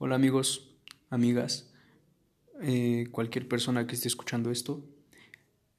Hola 0.00 0.14
amigos, 0.14 0.78
amigas, 1.10 1.72
eh, 2.62 3.08
cualquier 3.10 3.48
persona 3.48 3.88
que 3.88 3.96
esté 3.96 4.06
escuchando 4.06 4.52
esto. 4.52 4.88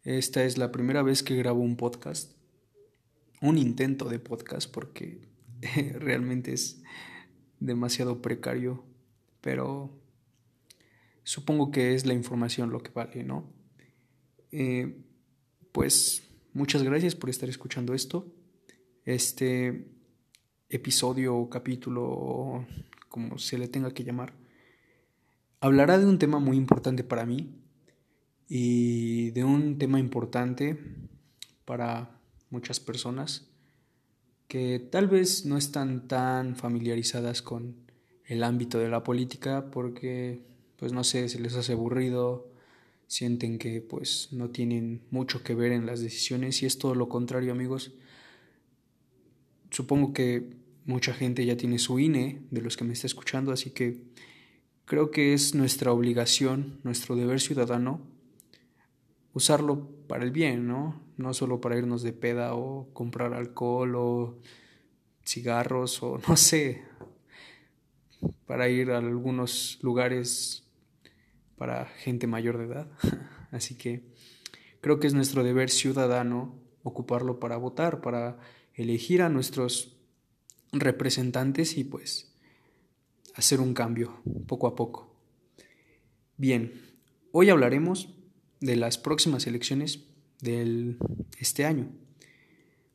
Esta 0.04 0.44
es 0.44 0.58
la 0.58 0.74
primera 0.74 1.04
vez 1.04 1.24
que 1.24 1.38
grabo 1.38 1.62
un 1.62 1.78
podcast, 1.78 2.34
un 3.40 3.58
intento 3.58 4.10
de 4.10 4.20
podcast 4.20 4.70
porque 4.70 5.22
realmente 6.00 6.52
es 6.52 6.82
demasiado 7.62 8.22
precario, 8.22 8.84
pero 9.40 9.98
supongo 11.24 11.72
que 11.72 11.96
es 11.96 12.06
la 12.06 12.14
información 12.14 12.72
lo 12.72 12.84
que 12.84 12.92
vale, 12.92 13.24
¿no? 13.24 13.50
Eh, 14.52 14.98
pues 15.72 16.24
muchas 16.52 16.84
gracias 16.84 17.16
por 17.16 17.30
estar 17.30 17.48
escuchando 17.48 17.94
esto. 17.94 18.28
Este 19.06 19.88
episodio 20.68 21.38
o 21.38 21.50
capítulo 21.50 22.66
como 23.10 23.38
se 23.38 23.58
le 23.58 23.68
tenga 23.68 23.92
que 23.92 24.04
llamar, 24.04 24.34
hablará 25.60 25.98
de 25.98 26.06
un 26.06 26.20
tema 26.20 26.40
muy 26.40 26.58
importante 26.58 27.04
para 27.04 27.26
mí 27.26 27.54
y 28.48 29.32
de 29.32 29.44
un 29.44 29.78
tema 29.78 30.00
importante 30.00 30.80
para 31.66 32.20
muchas 32.50 32.80
personas 32.80 33.48
que 34.48 34.80
tal 34.80 35.08
vez 35.08 35.46
no 35.46 35.58
están 35.58 36.08
tan 36.08 36.56
familiarizadas 36.56 37.42
con 37.42 37.76
el 38.26 38.44
ámbito 38.44 38.80
de 38.80 38.90
la 38.90 39.04
política 39.04 39.70
porque 39.72 40.42
pues 40.78 40.94
no 40.94 41.04
sé, 41.04 41.30
se 41.30 41.40
les 41.40 41.56
hace 41.56 41.74
aburrido, 41.74 42.50
sienten 43.06 43.60
que 43.60 43.82
pues 43.82 44.30
no 44.32 44.50
tienen 44.50 45.02
mucho 45.12 45.44
que 45.44 45.54
ver 45.54 45.72
en 45.72 45.86
las 45.86 46.00
decisiones 46.00 46.64
y 46.64 46.66
es 46.66 46.78
todo 46.78 46.96
lo 46.96 47.10
contrario, 47.10 47.52
amigos. 47.52 47.92
Supongo 49.72 50.14
que 50.14 50.50
Mucha 50.90 51.14
gente 51.14 51.46
ya 51.46 51.56
tiene 51.56 51.78
su 51.78 52.00
INE 52.00 52.42
de 52.50 52.62
los 52.64 52.76
que 52.76 52.84
me 52.84 52.94
está 52.94 53.06
escuchando, 53.06 53.52
así 53.52 53.70
que 53.70 54.02
creo 54.86 55.12
que 55.12 55.36
es 55.36 55.54
nuestra 55.54 55.92
obligación, 55.92 56.80
nuestro 56.84 57.16
deber 57.16 57.40
ciudadano, 57.40 58.02
usarlo 59.32 59.88
para 60.08 60.24
el 60.24 60.32
bien, 60.32 60.68
¿no? 60.68 61.00
No 61.16 61.36
solo 61.36 61.62
para 61.62 61.78
irnos 61.78 62.02
de 62.02 62.12
peda 62.12 62.56
o 62.56 62.92
comprar 62.92 63.36
alcohol 63.36 63.96
o 63.96 64.40
cigarros 65.24 66.02
o 66.02 66.18
no 66.28 66.36
sé, 66.36 66.82
para 68.48 68.68
ir 68.68 68.90
a 68.90 68.98
algunos 68.98 69.78
lugares 69.84 70.64
para 71.56 71.86
gente 71.86 72.26
mayor 72.26 72.58
de 72.58 72.66
edad. 72.66 72.92
Así 73.52 73.76
que 73.76 74.02
creo 74.82 75.00
que 75.00 75.06
es 75.06 75.14
nuestro 75.14 75.44
deber 75.44 75.70
ciudadano 75.70 76.56
ocuparlo 76.82 77.40
para 77.40 77.58
votar, 77.58 78.02
para 78.02 78.40
elegir 78.74 79.22
a 79.22 79.30
nuestros 79.30 79.99
representantes 80.72 81.78
y 81.78 81.84
pues 81.84 82.32
hacer 83.36 83.62
un 83.62 83.74
cambio 83.74 84.22
poco 84.48 84.68
a 84.68 84.76
poco. 84.76 85.16
Bien, 86.38 86.74
hoy 87.32 87.50
hablaremos 87.50 88.10
de 88.60 88.76
las 88.76 88.98
próximas 88.98 89.48
elecciones 89.48 90.04
de 90.42 90.96
este 91.38 91.66
año. 91.66 91.92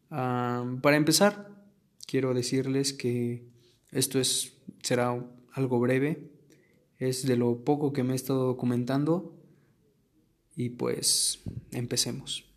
para 0.08 0.96
empezar, 0.96 1.50
quiero 2.06 2.34
decirles 2.34 2.92
que 2.92 3.46
esto 3.90 4.18
es, 4.18 4.54
será 4.82 5.24
algo 5.52 5.80
breve, 5.80 6.30
es 6.98 7.26
de 7.26 7.36
lo 7.36 7.64
poco 7.64 7.92
que 7.92 8.02
me 8.02 8.12
he 8.12 8.16
estado 8.16 8.46
documentando 8.46 9.36
y 10.56 10.70
pues 10.70 11.42
empecemos. 11.72 12.53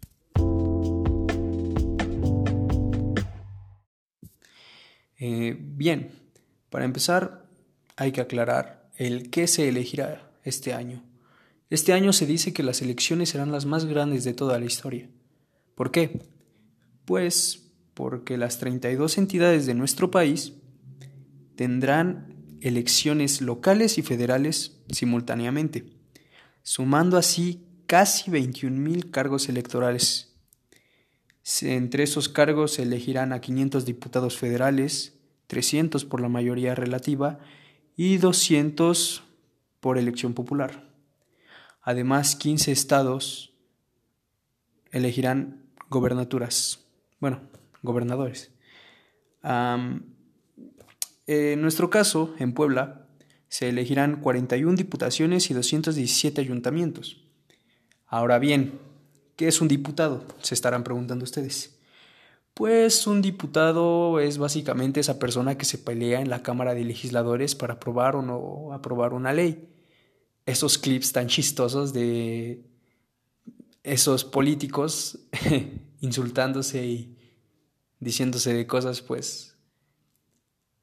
Eh, 5.19 5.57
bien, 5.59 6.11
para 6.69 6.85
empezar 6.85 7.47
hay 7.95 8.11
que 8.11 8.21
aclarar 8.21 8.89
el 8.95 9.29
qué 9.29 9.47
se 9.47 9.67
elegirá 9.67 10.31
este 10.43 10.73
año. 10.73 11.03
Este 11.69 11.93
año 11.93 12.13
se 12.13 12.25
dice 12.25 12.53
que 12.53 12.63
las 12.63 12.81
elecciones 12.81 13.29
serán 13.29 13.51
las 13.51 13.65
más 13.65 13.85
grandes 13.85 14.23
de 14.23 14.33
toda 14.33 14.59
la 14.59 14.65
historia. 14.65 15.09
¿Por 15.75 15.91
qué? 15.91 16.21
Pues 17.05 17.71
porque 17.93 18.37
las 18.37 18.59
32 18.59 19.17
entidades 19.17 19.65
de 19.65 19.73
nuestro 19.73 20.11
país 20.11 20.53
tendrán 21.55 22.57
elecciones 22.61 23.41
locales 23.41 23.97
y 23.97 24.03
federales 24.03 24.77
simultáneamente, 24.89 25.85
sumando 26.61 27.17
así 27.17 27.65
casi 27.87 28.29
21.000 28.29 29.09
cargos 29.09 29.49
electorales 29.49 30.27
entre 31.61 32.03
esos 32.03 32.27
cargos 32.29 32.73
se 32.73 32.83
elegirán 32.83 33.31
a 33.31 33.39
500 33.39 33.85
diputados 33.85 34.37
federales, 34.37 35.16
300 35.47 36.05
por 36.05 36.21
la 36.21 36.29
mayoría 36.29 36.75
relativa 36.75 37.39
y 37.95 38.17
200 38.17 39.23
por 39.79 39.97
elección 39.97 40.33
popular. 40.33 40.87
Además, 41.81 42.35
15 42.35 42.71
estados 42.71 43.53
elegirán 44.91 45.63
gobernaturas, 45.89 46.85
bueno, 47.19 47.41
gobernadores. 47.81 48.51
en 49.43 50.03
nuestro 51.61 51.89
caso, 51.89 52.35
en 52.39 52.53
Puebla, 52.53 53.07
se 53.49 53.69
elegirán 53.69 54.21
41 54.21 54.75
diputaciones 54.75 55.49
y 55.49 55.53
217 55.53 56.41
ayuntamientos. 56.41 57.23
Ahora 58.07 58.39
bien, 58.39 58.79
¿Qué 59.37 59.47
es 59.47 59.61
un 59.61 59.67
diputado? 59.67 60.25
Se 60.41 60.55
estarán 60.55 60.83
preguntando 60.83 61.23
ustedes. 61.23 61.76
Pues 62.57 63.05
un 63.05 63.21
diputado 63.21 64.19
es 64.19 64.39
básicamente 64.39 64.99
esa 64.99 65.19
persona 65.19 65.59
que 65.59 65.65
se 65.65 65.77
pelea 65.77 66.21
en 66.21 66.31
la 66.31 66.41
Cámara 66.41 66.73
de 66.73 66.83
Legisladores 66.83 67.53
para 67.53 67.75
aprobar 67.75 68.15
o 68.15 68.23
no 68.23 68.73
aprobar 68.73 69.13
una 69.13 69.31
ley. 69.31 69.69
Esos 70.47 70.79
clips 70.79 71.11
tan 71.11 71.27
chistosos 71.27 71.93
de 71.93 72.65
esos 73.83 74.25
políticos 74.25 75.19
insultándose 76.01 76.83
y 76.83 77.15
diciéndose 77.99 78.55
de 78.55 78.65
cosas, 78.65 79.03
pues 79.03 79.55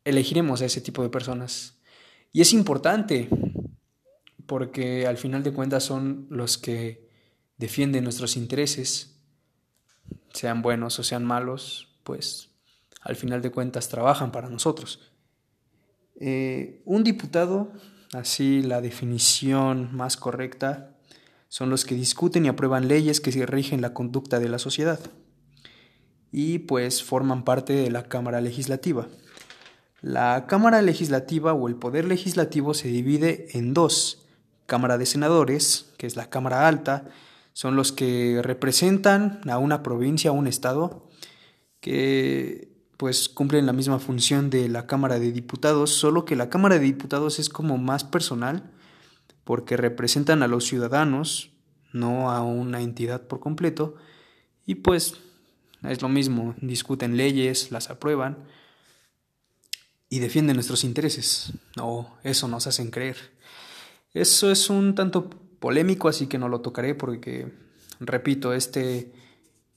elegiremos 0.04 0.62
a 0.62 0.66
ese 0.66 0.80
tipo 0.80 1.02
de 1.02 1.08
personas. 1.08 1.80
Y 2.32 2.40
es 2.40 2.52
importante 2.52 3.28
porque 4.46 5.08
al 5.08 5.16
final 5.16 5.42
de 5.42 5.52
cuentas 5.52 5.82
son 5.82 6.28
los 6.30 6.56
que 6.56 7.10
defienden 7.56 8.04
nuestros 8.04 8.36
intereses, 8.36 9.13
sean 10.34 10.60
buenos 10.60 10.98
o 10.98 11.02
sean 11.02 11.24
malos, 11.24 11.88
pues 12.02 12.50
al 13.00 13.16
final 13.16 13.40
de 13.40 13.50
cuentas 13.50 13.88
trabajan 13.88 14.32
para 14.32 14.50
nosotros. 14.50 15.12
Eh, 16.20 16.82
un 16.84 17.04
diputado, 17.04 17.72
así 18.12 18.62
la 18.62 18.82
definición 18.82 19.94
más 19.96 20.18
correcta, 20.18 20.90
son 21.48 21.70
los 21.70 21.84
que 21.84 21.94
discuten 21.94 22.44
y 22.44 22.48
aprueban 22.48 22.88
leyes 22.88 23.20
que 23.20 23.30
rigen 23.46 23.80
la 23.80 23.94
conducta 23.94 24.40
de 24.40 24.48
la 24.48 24.58
sociedad 24.58 25.00
y 26.36 26.58
pues 26.58 27.04
forman 27.04 27.44
parte 27.44 27.74
de 27.74 27.92
la 27.92 28.08
Cámara 28.08 28.40
Legislativa. 28.40 29.06
La 30.00 30.46
Cámara 30.48 30.82
Legislativa 30.82 31.52
o 31.52 31.68
el 31.68 31.76
Poder 31.76 32.06
Legislativo 32.06 32.74
se 32.74 32.88
divide 32.88 33.46
en 33.56 33.72
dos, 33.72 34.26
Cámara 34.66 34.98
de 34.98 35.06
Senadores, 35.06 35.92
que 35.96 36.08
es 36.08 36.16
la 36.16 36.28
Cámara 36.30 36.66
Alta, 36.66 37.04
son 37.54 37.76
los 37.76 37.92
que 37.92 38.40
representan 38.42 39.40
a 39.48 39.58
una 39.58 39.82
provincia, 39.82 40.30
a 40.30 40.34
un 40.34 40.46
estado, 40.46 41.08
que 41.80 42.74
pues 42.96 43.28
cumplen 43.28 43.64
la 43.64 43.72
misma 43.72 43.98
función 43.98 44.50
de 44.50 44.68
la 44.68 44.86
Cámara 44.86 45.18
de 45.18 45.32
Diputados, 45.32 45.90
solo 45.90 46.24
que 46.24 46.36
la 46.36 46.50
Cámara 46.50 46.76
de 46.76 46.84
Diputados 46.84 47.38
es 47.38 47.48
como 47.48 47.78
más 47.78 48.04
personal, 48.04 48.70
porque 49.44 49.76
representan 49.76 50.42
a 50.42 50.48
los 50.48 50.64
ciudadanos, 50.64 51.50
no 51.92 52.30
a 52.30 52.42
una 52.42 52.80
entidad 52.80 53.28
por 53.28 53.40
completo, 53.40 53.94
y 54.66 54.76
pues 54.76 55.14
es 55.82 56.02
lo 56.02 56.08
mismo, 56.08 56.54
discuten 56.60 57.16
leyes, 57.16 57.70
las 57.70 57.88
aprueban 57.88 58.38
y 60.08 60.18
defienden 60.18 60.56
nuestros 60.56 60.82
intereses, 60.82 61.52
o 61.80 62.10
eso 62.24 62.48
nos 62.48 62.66
hacen 62.66 62.90
creer. 62.90 63.16
Eso 64.12 64.50
es 64.50 64.70
un 64.70 64.94
tanto 64.94 65.30
polémico, 65.64 66.08
así 66.08 66.26
que 66.26 66.36
no 66.36 66.50
lo 66.50 66.60
tocaré 66.60 66.94
porque, 66.94 67.50
repito, 67.98 68.52
este 68.52 69.14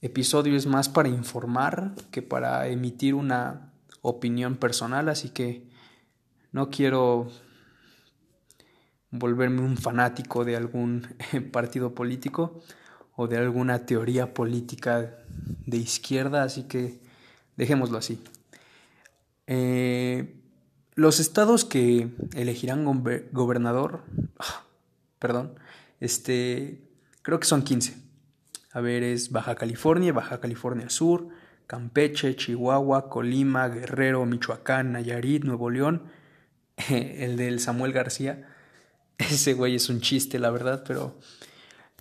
episodio 0.02 0.58
es 0.58 0.66
más 0.66 0.90
para 0.90 1.08
informar 1.08 1.96
que 2.12 2.22
para 2.22 2.68
emitir 2.68 3.16
una 3.16 3.72
opinión 4.02 4.58
personal, 4.58 5.08
así 5.08 5.30
que 5.30 5.66
no 6.52 6.70
quiero 6.70 7.30
volverme 9.12 9.62
un 9.62 9.78
fanático 9.78 10.44
de 10.44 10.58
algún 10.58 11.08
partido 11.54 11.96
político 11.96 12.60
o 13.16 13.30
de 13.30 13.38
alguna 13.38 13.86
teoría 13.86 14.34
política 14.34 15.20
de 15.66 15.78
izquierda, 15.78 16.44
así 16.44 16.64
que 16.64 17.00
dejémoslo 17.56 17.98
así. 17.98 18.22
Eh, 19.48 20.36
los 20.96 21.22
estados 21.22 21.64
que 21.64 22.10
elegirán 22.34 22.84
gobernador, 23.32 24.04
perdón, 25.20 25.60
este, 26.00 26.82
creo 27.22 27.40
que 27.40 27.48
son 27.48 27.64
15. 27.64 27.98
A 28.72 28.82
ver, 28.82 29.04
es 29.04 29.32
Baja 29.32 29.56
California, 29.56 30.14
Baja 30.14 30.40
California 30.40 30.90
Sur, 30.90 31.30
Campeche, 31.68 32.36
Chihuahua, 32.36 33.10
Colima, 33.10 33.68
Guerrero, 33.68 34.26
Michoacán, 34.26 34.92
Nayarit, 34.92 35.44
Nuevo 35.44 35.70
León, 35.70 36.04
el 36.90 37.38
del 37.38 37.60
Samuel 37.60 37.94
García. 37.94 38.48
Ese 39.18 39.54
güey 39.54 39.76
es 39.76 39.90
un 39.90 40.02
chiste, 40.02 40.40
la 40.40 40.52
verdad, 40.52 40.84
pero 40.88 41.18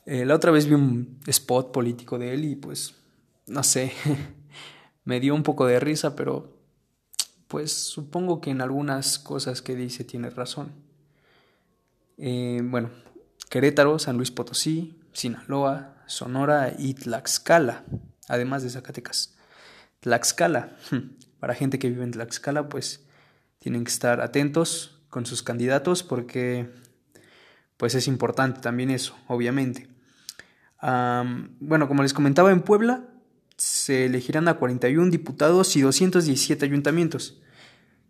eh, 0.05 0.25
la 0.25 0.35
otra 0.35 0.51
vez 0.53 0.67
vi 0.67 0.75
un 0.75 1.19
spot 1.27 1.73
político 1.73 2.19
de 2.19 2.35
él 2.35 2.45
y 2.45 2.57
pues, 2.57 2.95
no 3.47 3.63
sé, 3.63 3.93
me 5.05 5.19
dio 5.19 5.35
un 5.35 5.43
poco 5.43 5.67
de 5.67 5.81
risa, 5.81 6.15
pero 6.15 6.57
pues 7.49 7.73
supongo 7.73 8.41
que 8.41 8.51
en 8.51 8.61
algunas 8.61 9.19
cosas 9.19 9.63
que 9.63 9.75
dice 9.75 10.05
tiene 10.05 10.31
razón. 10.31 10.86
Eh, 12.19 12.61
bueno, 12.65 12.91
Querétaro, 13.51 13.99
San 13.99 14.17
Luis 14.17 14.31
Potosí, 14.31 14.99
Sinaloa, 15.13 16.03
Sonora 16.07 16.75
y 16.79 16.95
Tlaxcala, 16.95 17.85
además 18.29 18.63
de 18.63 18.71
Zacatecas. 18.71 19.37
Tlaxcala, 20.01 20.77
para 21.41 21.55
gente 21.55 21.79
que 21.79 21.89
vive 21.89 22.05
en 22.05 22.13
Tlaxcala, 22.13 22.69
pues 22.69 23.07
tienen 23.59 23.85
que 23.85 23.91
estar 23.91 24.21
atentos 24.21 25.03
con 25.09 25.27
sus 25.27 25.43
candidatos 25.43 26.03
porque 26.03 26.71
pues 27.77 27.95
es 27.95 28.09
importante 28.09 28.61
también 28.61 28.91
eso, 28.91 29.17
obviamente. 29.29 29.89
bueno, 30.81 31.89
como 31.89 32.03
les 32.03 32.15
comentaba, 32.15 32.51
en 32.51 32.63
Puebla 32.63 33.09
se 33.57 34.07
elegirán 34.07 34.49
a 34.49 34.55
41 34.55 35.11
diputados 35.11 35.77
y 35.77 35.81
217 35.81 36.65
ayuntamientos. 36.65 37.41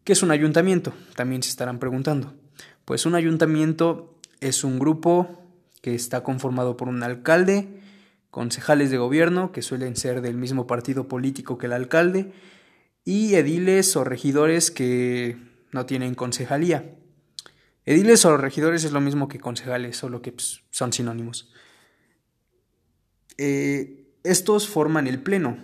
¿Qué 0.05 0.12
es 0.12 0.23
un 0.23 0.31
ayuntamiento? 0.31 0.93
También 1.14 1.43
se 1.43 1.50
estarán 1.50 1.79
preguntando. 1.79 2.35
Pues 2.87 3.05
un 3.05 3.17
ayuntamiento 3.17 4.17
es 4.41 4.62
un 4.62 4.79
grupo 4.79 5.44
que 5.83 5.97
está 5.97 6.23
conformado 6.23 6.77
por 6.77 6.88
un 6.88 7.03
alcalde, 7.03 7.81
concejales 8.31 8.93
de 8.93 8.97
gobierno, 8.97 9.50
que 9.50 9.61
suelen 9.61 9.97
ser 9.97 10.21
del 10.21 10.37
mismo 10.37 10.69
partido 10.69 11.09
político 11.09 11.59
que 11.59 11.67
el 11.67 11.73
alcalde, 11.73 12.33
y 13.05 13.35
ediles 13.35 13.97
o 13.97 14.05
regidores 14.05 14.71
que 14.71 15.37
no 15.73 15.85
tienen 15.85 16.15
concejalía. 16.15 16.94
Ediles 17.87 18.25
o 18.25 18.37
regidores 18.37 18.85
es 18.85 18.93
lo 18.93 19.00
mismo 19.00 19.27
que 19.27 19.41
concejales, 19.41 19.97
solo 19.97 20.23
que 20.23 20.31
pues, 20.31 20.62
son 20.71 20.93
sinónimos. 20.93 21.53
Eh, 23.37 24.12
estos 24.23 24.69
forman 24.69 25.09
el 25.09 25.21
Pleno, 25.21 25.59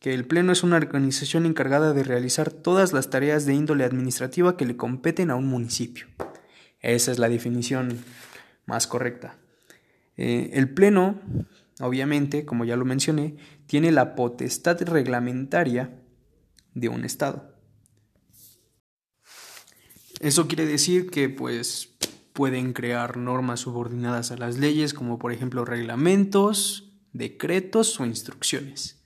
que 0.00 0.12
el 0.12 0.26
Pleno 0.26 0.50
es 0.50 0.64
una 0.64 0.78
organización 0.78 1.46
encargada 1.46 1.92
de 1.92 2.02
realizar 2.02 2.50
todas 2.50 2.92
las 2.92 3.10
tareas 3.10 3.46
de 3.46 3.54
índole 3.54 3.84
administrativa 3.84 4.56
que 4.56 4.66
le 4.66 4.76
competen 4.76 5.30
a 5.30 5.36
un 5.36 5.46
municipio. 5.46 6.08
Esa 6.84 7.12
es 7.12 7.18
la 7.18 7.30
definición 7.30 8.04
más 8.66 8.86
correcta. 8.86 9.38
Eh, 10.18 10.50
el 10.52 10.68
Pleno, 10.68 11.18
obviamente, 11.80 12.44
como 12.44 12.66
ya 12.66 12.76
lo 12.76 12.84
mencioné, 12.84 13.36
tiene 13.66 13.90
la 13.90 14.14
potestad 14.14 14.80
reglamentaria 14.82 15.98
de 16.74 16.90
un 16.90 17.06
Estado. 17.06 17.54
Eso 20.20 20.46
quiere 20.46 20.66
decir 20.66 21.10
que 21.10 21.30
pues 21.30 21.88
pueden 22.34 22.74
crear 22.74 23.16
normas 23.16 23.60
subordinadas 23.60 24.30
a 24.30 24.36
las 24.36 24.58
leyes, 24.58 24.92
como 24.92 25.18
por 25.18 25.32
ejemplo 25.32 25.64
reglamentos, 25.64 26.92
decretos 27.14 27.98
o 27.98 28.04
instrucciones. 28.04 29.02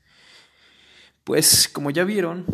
Pues 1.22 1.68
como 1.68 1.92
ya 1.92 2.02
vieron, 2.02 2.44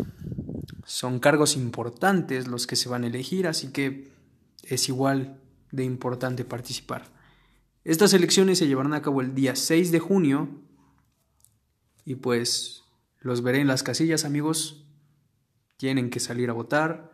son 0.85 1.19
cargos 1.19 1.55
importantes 1.55 2.47
los 2.47 2.67
que 2.67 2.75
se 2.75 2.89
van 2.89 3.05
a 3.05 3.07
elegir, 3.07 3.47
así 3.47 3.71
que 3.71 4.14
es 4.67 4.89
igual 4.89 5.41
de 5.71 5.83
importante 5.83 6.45
participar. 6.45 7.11
Estas 7.83 8.13
elecciones 8.13 8.57
se 8.57 8.67
llevarán 8.67 8.93
a 8.93 9.01
cabo 9.01 9.21
el 9.21 9.35
día 9.35 9.55
6 9.55 9.91
de 9.91 9.99
junio 9.99 10.49
y 12.03 12.15
pues 12.15 12.83
los 13.19 13.43
veré 13.43 13.59
en 13.59 13.67
las 13.67 13.83
casillas 13.83 14.25
amigos. 14.25 14.87
Tienen 15.77 16.09
que 16.09 16.19
salir 16.19 16.49
a 16.49 16.53
votar 16.53 17.11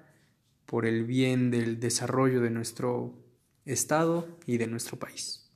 por 0.66 0.86
el 0.86 1.04
bien 1.06 1.52
del 1.52 1.80
desarrollo 1.80 2.42
de 2.42 2.52
nuestro 2.52 3.18
Estado 3.66 4.28
y 4.46 4.58
de 4.58 4.68
nuestro 4.68 4.98
país. 4.98 5.52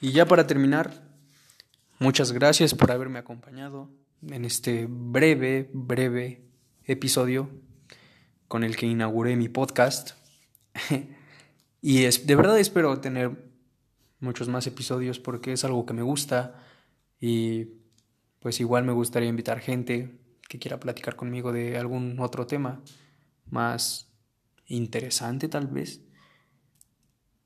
Y 0.00 0.12
ya 0.12 0.26
para 0.26 0.46
terminar, 0.46 1.16
muchas 1.98 2.32
gracias 2.32 2.74
por 2.74 2.92
haberme 2.92 3.18
acompañado 3.18 3.88
en 4.30 4.44
este 4.44 4.86
breve, 4.88 5.70
breve 5.72 6.44
episodio 6.84 7.50
con 8.48 8.64
el 8.64 8.76
que 8.76 8.86
inauguré 8.86 9.36
mi 9.36 9.48
podcast. 9.48 10.12
y 11.80 12.04
es, 12.04 12.26
de 12.26 12.36
verdad 12.36 12.58
espero 12.58 13.00
tener 13.00 13.52
muchos 14.20 14.48
más 14.48 14.66
episodios 14.66 15.18
porque 15.18 15.52
es 15.52 15.64
algo 15.64 15.86
que 15.86 15.94
me 15.94 16.02
gusta 16.02 16.62
y 17.20 17.68
pues 18.40 18.60
igual 18.60 18.84
me 18.84 18.92
gustaría 18.92 19.28
invitar 19.28 19.60
gente 19.60 20.18
que 20.48 20.58
quiera 20.58 20.80
platicar 20.80 21.16
conmigo 21.16 21.52
de 21.52 21.78
algún 21.78 22.18
otro 22.20 22.46
tema 22.46 22.82
más 23.46 24.12
interesante 24.66 25.48
tal 25.48 25.66
vez. 25.66 26.02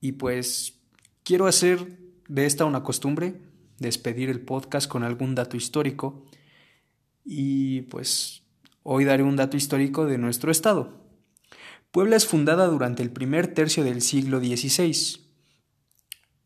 Y 0.01 0.13
pues 0.13 0.81
quiero 1.25 1.47
hacer 1.47 1.99
de 2.29 2.47
esta 2.47 2.65
una 2.65 2.83
costumbre, 2.83 3.41
despedir 3.79 4.31
el 4.31 4.41
podcast 4.41 4.89
con 4.89 5.03
algún 5.03 5.35
dato 5.35 5.57
histórico. 5.57 6.28
Y 7.31 7.83
pues 7.83 8.43
hoy 8.83 9.05
daré 9.05 9.23
un 9.23 9.37
dato 9.37 9.59
histórico 9.59 10.07
de 10.07 10.17
nuestro 10.17 10.51
estado. 10.51 11.05
Puebla 11.91 12.17
es 12.17 12.27
fundada 12.27 12.67
durante 12.69 13.03
el 13.03 13.11
primer 13.11 13.53
tercio 13.53 13.85
del 13.85 14.01
siglo 14.01 14.41
XVI. 14.41 15.21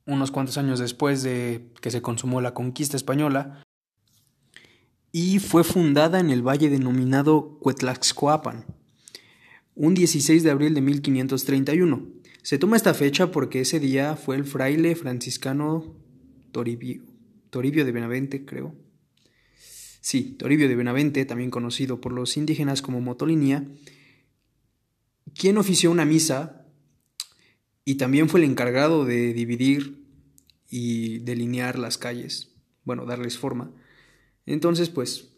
Unos 0.06 0.32
cuantos 0.32 0.58
años 0.58 0.80
después 0.80 1.22
de 1.22 1.70
que 1.80 1.92
se 1.92 2.02
consumó 2.02 2.40
la 2.40 2.52
conquista 2.52 2.96
española, 2.96 3.62
y 5.12 5.38
fue 5.38 5.62
fundada 5.62 6.18
en 6.18 6.30
el 6.30 6.42
valle 6.42 6.68
denominado 6.68 7.58
Cuetlaxcoapan, 7.60 8.64
un 9.76 9.94
16 9.94 10.42
de 10.42 10.50
abril 10.50 10.74
de 10.74 10.80
1531. 10.80 12.08
Se 12.42 12.58
toma 12.58 12.76
esta 12.76 12.92
fecha 12.92 13.30
porque 13.30 13.60
ese 13.60 13.78
día 13.78 14.16
fue 14.16 14.34
el 14.34 14.44
fraile 14.44 14.96
franciscano 14.96 15.94
Toribio, 16.50 17.04
de 17.84 17.92
Benavente, 17.92 18.44
creo. 18.44 18.74
Sí, 20.02 20.34
Toribio 20.36 20.68
de 20.68 20.74
Benavente, 20.74 21.24
también 21.24 21.50
conocido 21.50 22.00
por 22.00 22.12
los 22.12 22.36
indígenas 22.36 22.82
como 22.82 23.00
Motolinía, 23.00 23.64
quien 25.32 25.56
ofició 25.58 25.92
una 25.92 26.04
misa 26.04 26.66
y 27.84 27.94
también 27.94 28.28
fue 28.28 28.40
el 28.40 28.46
encargado 28.50 29.04
de 29.04 29.32
dividir 29.32 30.04
y 30.68 31.20
delinear 31.20 31.78
las 31.78 31.98
calles, 31.98 32.50
bueno, 32.82 33.06
darles 33.06 33.38
forma. 33.38 33.70
Entonces, 34.44 34.90
pues, 34.90 35.36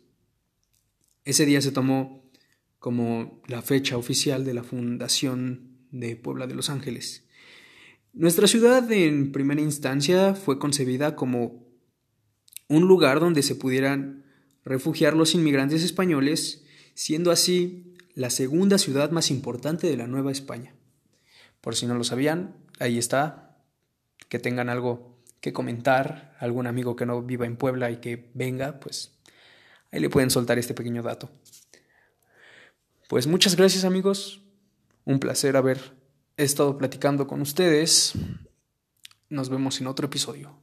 ese 1.27 1.45
día 1.45 1.61
se 1.61 1.71
tomó 1.71 2.25
como 2.79 3.43
la 3.47 3.61
fecha 3.61 3.99
oficial 3.99 4.47
de 4.47 4.55
la 4.55 4.63
fundación 4.63 5.77
de 5.91 6.17
Puebla 6.17 6.47
de 6.47 6.55
Los 6.55 6.71
Ángeles. 6.71 7.27
Nuestra 8.15 8.47
ciudad 8.47 8.91
en 8.91 9.31
primera 9.31 9.61
instancia 9.61 10.35
fue 10.35 10.59
concebida 10.59 11.17
como 11.17 11.69
un 12.69 12.89
lugar 12.89 13.21
donde 13.21 13.43
se 13.43 13.57
pudieran 13.57 14.24
refugiar 14.65 15.15
los 15.15 15.35
inmigrantes 15.35 15.83
españoles, 15.83 16.65
siendo 16.95 17.31
así 17.31 17.95
la 18.15 18.31
segunda 18.31 18.79
ciudad 18.79 19.11
más 19.11 19.31
importante 19.31 19.87
de 19.87 19.97
la 19.97 20.07
Nueva 20.07 20.33
España. 20.33 20.75
Por 21.61 21.77
si 21.77 21.87
no 21.87 21.95
lo 21.95 22.05
sabían, 22.05 22.57
ahí 22.79 22.99
está, 22.99 23.59
que 24.29 24.39
tengan 24.39 24.69
algo 24.69 25.19
que 25.41 25.53
comentar, 25.53 26.37
algún 26.39 26.67
amigo 26.67 26.97
que 26.97 27.07
no 27.07 27.23
viva 27.23 27.47
en 27.47 27.57
Puebla 27.57 27.91
y 27.91 27.99
que 27.99 28.31
venga, 28.35 28.81
pues 28.81 29.19
ahí 29.91 30.01
le 30.01 30.11
pueden 30.11 30.31
soltar 30.31 30.59
este 30.59 30.75
pequeño 30.75 31.03
dato. 31.03 31.31
Pues 33.09 33.27
muchas 33.27 33.57
gracias 33.57 33.85
amigos, 33.85 34.41
un 35.05 35.19
placer 35.19 35.57
haber 35.57 35.79
estado 36.37 36.79
platicando 36.79 37.27
con 37.27 37.41
ustedes. 37.43 38.13
Nos 39.29 39.49
vemos 39.51 39.81
en 39.81 39.87
otro 39.87 40.07
episodio. 40.07 40.59